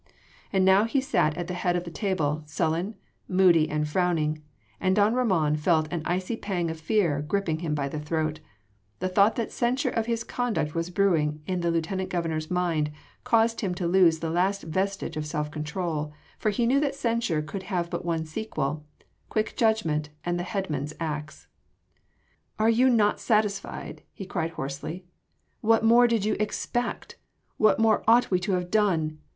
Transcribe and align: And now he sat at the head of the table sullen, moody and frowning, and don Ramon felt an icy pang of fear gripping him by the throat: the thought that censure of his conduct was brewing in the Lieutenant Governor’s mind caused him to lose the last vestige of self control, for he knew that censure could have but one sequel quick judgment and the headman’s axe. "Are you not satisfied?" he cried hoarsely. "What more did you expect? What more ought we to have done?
And 0.51 0.65
now 0.65 0.85
he 0.85 0.99
sat 0.99 1.37
at 1.37 1.45
the 1.45 1.53
head 1.53 1.75
of 1.75 1.83
the 1.83 1.91
table 1.91 2.41
sullen, 2.47 2.95
moody 3.27 3.69
and 3.69 3.87
frowning, 3.87 4.41
and 4.79 4.95
don 4.95 5.13
Ramon 5.13 5.55
felt 5.57 5.93
an 5.93 6.01
icy 6.05 6.35
pang 6.35 6.71
of 6.71 6.79
fear 6.79 7.21
gripping 7.21 7.59
him 7.59 7.75
by 7.75 7.87
the 7.87 7.99
throat: 7.99 8.39
the 8.97 9.07
thought 9.07 9.35
that 9.35 9.51
censure 9.51 9.91
of 9.91 10.07
his 10.07 10.23
conduct 10.23 10.73
was 10.73 10.89
brewing 10.89 11.43
in 11.45 11.59
the 11.61 11.69
Lieutenant 11.69 12.09
Governor’s 12.09 12.49
mind 12.49 12.89
caused 13.23 13.61
him 13.61 13.75
to 13.75 13.85
lose 13.85 14.21
the 14.21 14.31
last 14.31 14.63
vestige 14.63 15.17
of 15.17 15.27
self 15.27 15.51
control, 15.51 16.11
for 16.39 16.49
he 16.49 16.65
knew 16.65 16.79
that 16.79 16.95
censure 16.95 17.43
could 17.43 17.61
have 17.69 17.91
but 17.91 18.03
one 18.03 18.25
sequel 18.25 18.83
quick 19.29 19.55
judgment 19.55 20.09
and 20.25 20.39
the 20.39 20.49
headman’s 20.49 20.95
axe. 20.99 21.45
"Are 22.57 22.71
you 22.71 22.89
not 22.89 23.19
satisfied?" 23.19 24.01
he 24.11 24.25
cried 24.25 24.49
hoarsely. 24.57 25.05
"What 25.59 25.85
more 25.85 26.07
did 26.07 26.25
you 26.25 26.37
expect? 26.39 27.17
What 27.57 27.77
more 27.79 28.03
ought 28.07 28.31
we 28.31 28.39
to 28.39 28.53
have 28.53 28.71
done? 28.71 29.19